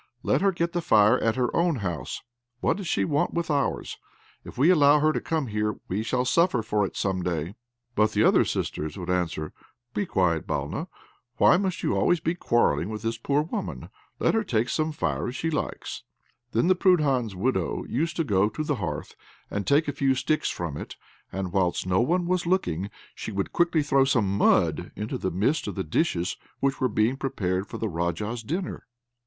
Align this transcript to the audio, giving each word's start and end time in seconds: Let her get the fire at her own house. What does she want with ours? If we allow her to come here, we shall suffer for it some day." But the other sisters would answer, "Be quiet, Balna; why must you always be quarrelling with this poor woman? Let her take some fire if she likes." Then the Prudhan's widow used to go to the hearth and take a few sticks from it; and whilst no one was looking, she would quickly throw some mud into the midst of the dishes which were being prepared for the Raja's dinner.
Let 0.23 0.41
her 0.41 0.51
get 0.51 0.71
the 0.73 0.81
fire 0.81 1.19
at 1.19 1.35
her 1.35 1.55
own 1.55 1.75
house. 1.75 2.23
What 2.59 2.77
does 2.77 2.87
she 2.87 3.05
want 3.05 3.35
with 3.35 3.51
ours? 3.51 3.99
If 4.43 4.57
we 4.57 4.71
allow 4.71 4.99
her 4.99 5.13
to 5.13 5.21
come 5.21 5.45
here, 5.45 5.75
we 5.89 6.01
shall 6.01 6.25
suffer 6.25 6.63
for 6.63 6.83
it 6.87 6.97
some 6.97 7.21
day." 7.21 7.53
But 7.93 8.13
the 8.13 8.23
other 8.23 8.43
sisters 8.43 8.97
would 8.97 9.11
answer, 9.11 9.53
"Be 9.93 10.07
quiet, 10.07 10.47
Balna; 10.47 10.87
why 11.37 11.57
must 11.57 11.83
you 11.83 11.95
always 11.95 12.19
be 12.19 12.33
quarrelling 12.33 12.89
with 12.89 13.03
this 13.03 13.19
poor 13.19 13.43
woman? 13.43 13.89
Let 14.17 14.33
her 14.33 14.43
take 14.43 14.69
some 14.69 14.91
fire 14.91 15.27
if 15.27 15.35
she 15.35 15.51
likes." 15.51 16.01
Then 16.51 16.65
the 16.65 16.73
Prudhan's 16.75 17.35
widow 17.35 17.85
used 17.87 18.15
to 18.15 18.23
go 18.23 18.49
to 18.49 18.63
the 18.63 18.77
hearth 18.77 19.15
and 19.51 19.67
take 19.67 19.87
a 19.87 19.91
few 19.93 20.15
sticks 20.15 20.49
from 20.49 20.77
it; 20.77 20.95
and 21.31 21.53
whilst 21.53 21.85
no 21.85 22.01
one 22.01 22.25
was 22.25 22.47
looking, 22.47 22.89
she 23.13 23.31
would 23.31 23.53
quickly 23.53 23.83
throw 23.83 24.03
some 24.05 24.35
mud 24.35 24.91
into 24.95 25.19
the 25.19 25.29
midst 25.29 25.67
of 25.67 25.75
the 25.75 25.83
dishes 25.83 26.37
which 26.59 26.81
were 26.81 26.89
being 26.89 27.17
prepared 27.17 27.67
for 27.67 27.77
the 27.77 27.87
Raja's 27.87 28.41
dinner. 28.41 28.87